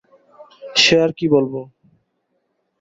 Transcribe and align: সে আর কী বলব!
সে 0.75 0.95
আর 1.03 1.11
কী 1.17 1.25
বলব! 1.33 1.53